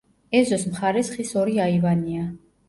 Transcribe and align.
ეზოს 0.37 0.63
მხარეს 0.69 1.11
ხის 1.17 1.35
ორი 1.43 1.61
აივანია. 1.67 2.25